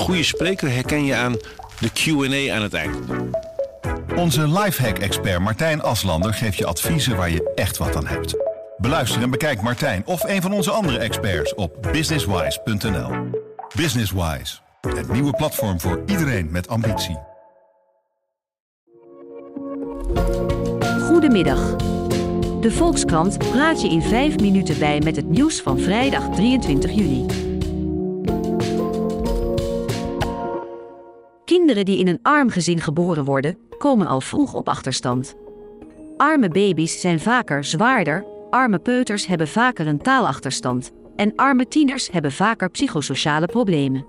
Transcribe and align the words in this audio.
goede 0.00 0.22
spreker 0.22 0.70
herken 0.70 1.04
je 1.04 1.14
aan 1.14 1.36
de 1.78 1.90
Q&A 1.92 2.54
aan 2.54 2.62
het 2.62 2.74
eind. 2.74 2.96
Onze 4.16 4.48
lifehack-expert 4.48 5.40
Martijn 5.40 5.82
Aslander 5.82 6.34
geeft 6.34 6.56
je 6.56 6.66
adviezen 6.66 7.16
waar 7.16 7.30
je 7.30 7.52
echt 7.54 7.76
wat 7.76 7.96
aan 7.96 8.06
hebt. 8.06 8.34
Beluister 8.76 9.22
en 9.22 9.30
bekijk 9.30 9.62
Martijn 9.62 10.02
of 10.06 10.22
een 10.24 10.42
van 10.42 10.52
onze 10.52 10.70
andere 10.70 10.98
experts 10.98 11.54
op 11.54 11.88
businesswise.nl. 11.92 13.10
Businesswise, 13.76 14.58
het 14.80 15.12
nieuwe 15.12 15.32
platform 15.32 15.80
voor 15.80 16.02
iedereen 16.06 16.50
met 16.50 16.68
ambitie. 16.68 17.18
Goedemiddag. 21.00 21.76
De 22.60 22.70
Volkskrant 22.70 23.38
praat 23.38 23.82
je 23.82 23.88
in 23.88 24.02
5 24.02 24.38
minuten 24.38 24.78
bij 24.78 25.00
met 25.04 25.16
het 25.16 25.28
nieuws 25.28 25.60
van 25.60 25.78
vrijdag 25.78 26.28
23 26.28 26.90
juli. 26.90 27.39
Kinderen 31.50 31.84
die 31.84 31.98
in 31.98 32.08
een 32.08 32.18
arm 32.22 32.50
gezin 32.50 32.80
geboren 32.80 33.24
worden, 33.24 33.58
komen 33.78 34.06
al 34.06 34.20
vroeg 34.20 34.54
op 34.54 34.68
achterstand. 34.68 35.36
Arme 36.16 36.48
baby's 36.48 37.00
zijn 37.00 37.20
vaker 37.20 37.64
zwaarder, 37.64 38.24
arme 38.50 38.78
peuters 38.78 39.26
hebben 39.26 39.48
vaker 39.48 39.86
een 39.86 40.02
taalachterstand 40.02 40.90
en 41.16 41.32
arme 41.36 41.68
tieners 41.68 42.10
hebben 42.10 42.32
vaker 42.32 42.70
psychosociale 42.70 43.46
problemen. 43.46 44.06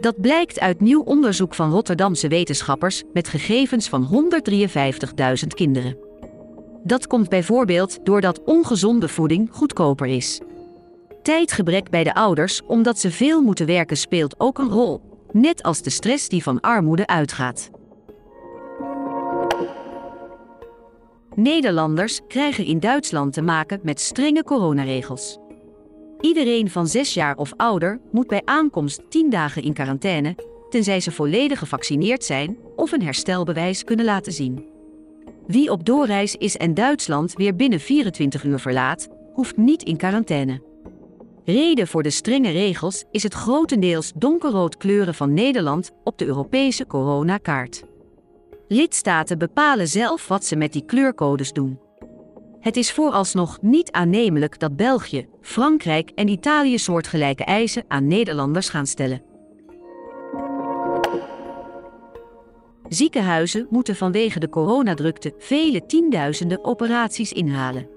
Dat 0.00 0.20
blijkt 0.20 0.60
uit 0.60 0.80
nieuw 0.80 1.02
onderzoek 1.02 1.54
van 1.54 1.70
Rotterdamse 1.70 2.28
wetenschappers 2.28 3.02
met 3.12 3.28
gegevens 3.28 3.88
van 3.88 4.28
153.000 5.42 5.46
kinderen. 5.46 5.98
Dat 6.84 7.06
komt 7.06 7.28
bijvoorbeeld 7.28 7.98
doordat 8.04 8.44
ongezonde 8.44 9.08
voeding 9.08 9.48
goedkoper 9.52 10.06
is. 10.06 10.40
Tijdgebrek 11.22 11.90
bij 11.90 12.04
de 12.04 12.14
ouders 12.14 12.62
omdat 12.66 12.98
ze 12.98 13.10
veel 13.10 13.42
moeten 13.42 13.66
werken 13.66 13.96
speelt 13.96 14.34
ook 14.40 14.58
een 14.58 14.70
rol, 14.70 15.15
net 15.40 15.62
als 15.62 15.82
de 15.82 15.90
stress 15.90 16.28
die 16.28 16.42
van 16.42 16.60
armoede 16.60 17.06
uitgaat. 17.06 17.70
Nederlanders 21.34 22.20
krijgen 22.28 22.64
in 22.64 22.80
Duitsland 22.80 23.32
te 23.32 23.42
maken 23.42 23.80
met 23.82 24.00
strenge 24.00 24.42
coronaregels. 24.42 25.38
Iedereen 26.20 26.70
van 26.70 26.86
6 26.86 27.14
jaar 27.14 27.36
of 27.36 27.52
ouder 27.56 28.00
moet 28.12 28.26
bij 28.26 28.42
aankomst 28.44 29.02
10 29.08 29.30
dagen 29.30 29.62
in 29.62 29.72
quarantaine, 29.72 30.34
tenzij 30.68 31.00
ze 31.00 31.12
volledig 31.12 31.58
gevaccineerd 31.58 32.24
zijn 32.24 32.58
of 32.76 32.92
een 32.92 33.02
herstelbewijs 33.02 33.84
kunnen 33.84 34.04
laten 34.04 34.32
zien. 34.32 34.64
Wie 35.46 35.70
op 35.70 35.84
doorreis 35.84 36.34
is 36.34 36.56
en 36.56 36.74
Duitsland 36.74 37.32
weer 37.32 37.56
binnen 37.56 37.80
24 37.80 38.44
uur 38.44 38.58
verlaat, 38.58 39.08
hoeft 39.32 39.56
niet 39.56 39.82
in 39.82 39.96
quarantaine. 39.96 40.75
Reden 41.46 41.86
voor 41.86 42.02
de 42.02 42.10
strenge 42.10 42.50
regels 42.50 43.04
is 43.10 43.22
het 43.22 43.34
grotendeels 43.34 44.12
donkerrood 44.14 44.76
kleuren 44.76 45.14
van 45.14 45.32
Nederland 45.32 45.90
op 46.04 46.18
de 46.18 46.26
Europese 46.26 46.86
coronakaart. 46.86 47.84
Lidstaten 48.68 49.38
bepalen 49.38 49.88
zelf 49.88 50.28
wat 50.28 50.44
ze 50.44 50.56
met 50.56 50.72
die 50.72 50.84
kleurcodes 50.84 51.52
doen. 51.52 51.80
Het 52.60 52.76
is 52.76 52.92
vooralsnog 52.92 53.58
niet 53.62 53.90
aannemelijk 53.90 54.58
dat 54.58 54.76
België, 54.76 55.28
Frankrijk 55.40 56.10
en 56.14 56.28
Italië 56.28 56.78
soortgelijke 56.78 57.44
eisen 57.44 57.84
aan 57.88 58.06
Nederlanders 58.06 58.68
gaan 58.68 58.86
stellen. 58.86 59.22
Ziekenhuizen 62.88 63.66
moeten 63.70 63.96
vanwege 63.96 64.38
de 64.38 64.48
coronadrukte 64.48 65.34
vele 65.38 65.86
tienduizenden 65.86 66.64
operaties 66.64 67.32
inhalen. 67.32 67.95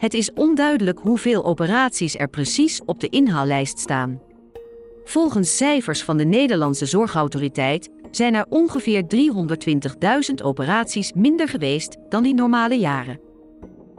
Het 0.00 0.14
is 0.14 0.32
onduidelijk 0.32 0.98
hoeveel 0.98 1.44
operaties 1.44 2.16
er 2.16 2.28
precies 2.28 2.80
op 2.84 3.00
de 3.00 3.08
inhaallijst 3.08 3.78
staan. 3.78 4.20
Volgens 5.04 5.56
cijfers 5.56 6.02
van 6.02 6.16
de 6.16 6.24
Nederlandse 6.24 6.86
Zorgautoriteit 6.86 7.88
zijn 8.10 8.34
er 8.34 8.46
ongeveer 8.48 9.04
320.000 10.30 10.34
operaties 10.42 11.12
minder 11.12 11.48
geweest 11.48 11.96
dan 12.08 12.24
in 12.26 12.34
normale 12.34 12.78
jaren. 12.78 13.20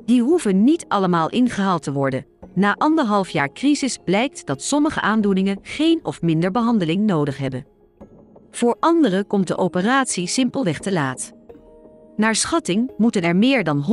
Die 0.05 0.21
hoeven 0.21 0.63
niet 0.63 0.85
allemaal 0.87 1.29
ingehaald 1.29 1.83
te 1.83 1.91
worden. 1.91 2.25
Na 2.53 2.75
anderhalf 2.77 3.29
jaar 3.29 3.53
crisis 3.53 3.97
blijkt 4.05 4.45
dat 4.45 4.61
sommige 4.61 5.01
aandoeningen 5.01 5.59
geen 5.61 5.99
of 6.03 6.21
minder 6.21 6.51
behandeling 6.51 7.05
nodig 7.05 7.37
hebben. 7.37 7.65
Voor 8.51 8.75
anderen 8.79 9.27
komt 9.27 9.47
de 9.47 9.57
operatie 9.57 10.27
simpelweg 10.27 10.79
te 10.79 10.91
laat. 10.91 11.31
Naar 12.15 12.35
schatting 12.35 12.91
moeten 12.97 13.21
er 13.21 13.35
meer 13.35 13.63
dan 13.63 13.85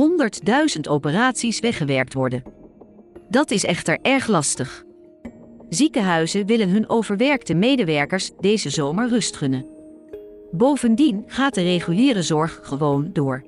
100.000 0.75 0.79
operaties 0.89 1.59
weggewerkt 1.59 2.13
worden. 2.13 2.43
Dat 3.29 3.51
is 3.51 3.63
echter 3.63 3.99
erg 4.01 4.27
lastig. 4.27 4.83
Ziekenhuizen 5.69 6.45
willen 6.45 6.69
hun 6.69 6.89
overwerkte 6.89 7.53
medewerkers 7.53 8.31
deze 8.39 8.69
zomer 8.69 9.09
rust 9.09 9.37
gunnen. 9.37 9.65
Bovendien 10.51 11.23
gaat 11.27 11.53
de 11.53 11.61
reguliere 11.61 12.21
zorg 12.21 12.59
gewoon 12.63 13.09
door. 13.13 13.43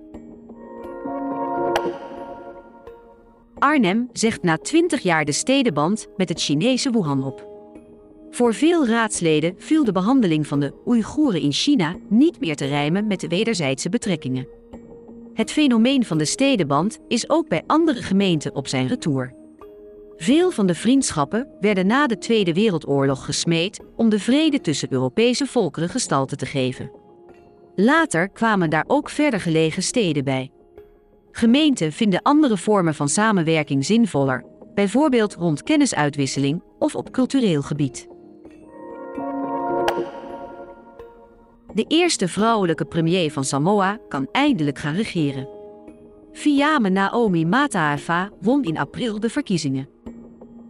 Arnhem 3.58 4.10
zegt 4.14 4.44
na 4.44 4.58
20 4.58 5.02
jaar 5.02 5.26
de 5.26 5.32
stedenband 5.32 6.08
met 6.18 6.30
het 6.30 6.42
Chinese 6.42 6.92
Wuhan 6.92 7.24
op. 7.24 7.50
Voor 8.30 8.54
veel 8.54 8.88
raadsleden 8.88 9.56
viel 9.58 9.84
de 9.84 9.92
behandeling 9.92 10.48
van 10.48 10.60
de 10.60 10.74
Oeigoeren 10.86 11.42
in 11.42 11.52
China 11.52 11.96
niet 12.10 12.40
meer 12.40 12.56
te 12.56 12.66
rijmen 12.66 13.08
met 13.08 13.20
de 13.20 13.28
wederzijdse 13.28 13.90
betrekkingen. 13.90 14.61
Het 15.42 15.52
fenomeen 15.52 16.06
van 16.06 16.18
de 16.18 16.26
stedenband 16.26 17.00
is 17.08 17.30
ook 17.30 17.48
bij 17.48 17.64
andere 17.68 18.02
gemeenten 18.02 18.56
op 18.56 18.68
zijn 18.68 18.88
retour. 18.88 19.34
Veel 20.18 20.52
van 20.52 20.66
de 20.68 20.76
vriendschappen 20.76 21.48
werden 21.60 21.88
na 21.88 22.08
de 22.08 22.18
Tweede 22.18 22.54
Wereldoorlog 22.54 23.26
gesmeed 23.26 23.80
om 23.96 24.10
de 24.10 24.20
vrede 24.20 24.62
tussen 24.62 24.92
Europese 24.92 25.46
volkeren 25.46 25.90
gestalte 25.90 26.36
te 26.36 26.46
geven. 26.46 26.92
Later 27.76 28.30
kwamen 28.30 28.70
daar 28.70 28.84
ook 28.88 29.10
verder 29.10 29.40
gelegen 29.40 29.84
steden 29.84 30.24
bij. 30.24 30.52
Gemeenten 31.32 31.92
vinden 31.92 32.22
andere 32.22 32.58
vormen 32.58 32.96
van 32.96 33.10
samenwerking 33.10 33.86
zinvoller, 33.86 34.46
bijvoorbeeld 34.74 35.36
rond 35.36 35.64
kennisuitwisseling 35.64 36.64
of 36.80 36.96
op 36.96 37.12
cultureel 37.12 37.62
gebied. 37.62 38.11
De 41.74 41.86
eerste 41.88 42.28
vrouwelijke 42.28 42.86
premier 42.86 43.32
van 43.32 43.44
Samoa 43.44 44.00
kan 44.08 44.28
eindelijk 44.32 44.78
gaan 44.78 44.94
regeren. 44.94 45.50
Fiame 46.32 46.90
Naomi 46.90 47.46
Mataafa 47.46 48.30
won 48.42 48.64
in 48.64 48.78
april 48.78 49.20
de 49.20 49.30
verkiezingen. 49.30 49.90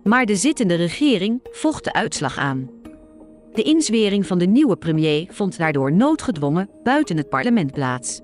Maar 0.03 0.25
de 0.25 0.35
zittende 0.35 0.75
regering 0.75 1.39
vocht 1.43 1.83
de 1.83 1.93
uitslag 1.93 2.37
aan. 2.37 2.69
De 3.53 3.61
inzwering 3.61 4.27
van 4.27 4.37
de 4.37 4.45
nieuwe 4.45 4.77
premier 4.77 5.27
vond 5.31 5.57
daardoor 5.57 5.93
noodgedwongen 5.93 6.69
buiten 6.83 7.17
het 7.17 7.29
parlement 7.29 7.71
plaats. 7.71 8.21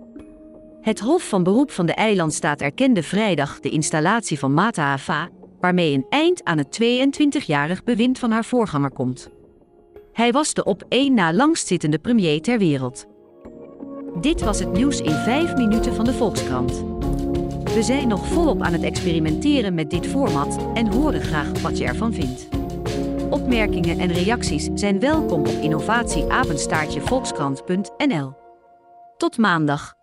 Het 0.82 1.00
Hof 1.00 1.30
van 1.30 1.44
Beroep 1.44 1.72
van 1.72 1.86
de 1.86 1.94
Eilandstaat 1.94 2.62
erkende 2.62 3.04
vrijdag 3.04 3.60
de 3.60 3.70
installatie 3.70 4.40
van 4.40 4.54
Mataafa, 4.54 5.30
waarmee 5.60 5.94
een 5.94 6.06
eind 6.10 6.44
aan 6.44 6.58
het 6.58 6.80
22-jarig 6.82 7.84
bewind 7.84 8.20
van 8.20 8.32
haar 8.32 8.46
voorganger 8.46 8.92
komt. 8.92 9.36
Hij 10.18 10.32
was 10.32 10.54
de 10.54 10.64
op 10.64 10.86
één 10.90 11.14
na 11.14 11.34
langstzittende 11.34 12.00
premier 12.00 12.42
ter 12.42 12.58
wereld. 12.58 13.06
Dit 14.22 14.42
was 14.42 14.60
het 14.60 14.72
nieuws 14.72 15.02
in 15.02 15.16
5 15.16 15.56
minuten 15.56 15.94
van 15.94 16.06
de 16.06 16.14
Volkskrant. 16.14 16.72
We 17.64 17.84
zijn 17.84 18.08
nog 18.08 18.28
volop 18.28 18.62
aan 18.62 18.74
het 18.74 18.84
experimenteren 18.84 19.74
met 19.74 19.90
dit 19.90 20.08
format 20.08 20.58
en 20.74 20.94
horen 20.94 21.22
graag 21.22 21.62
wat 21.62 21.78
je 21.78 21.86
ervan 21.86 22.14
vindt. 22.14 22.48
Opmerkingen 23.30 24.00
en 24.00 24.14
reacties 24.14 24.70
zijn 24.74 25.00
welkom 25.00 25.40
op 25.40 25.58
innovatieapenstaartjevolkskrant.nl. 25.62 28.34
Tot 29.18 29.38
maandag. 29.38 29.97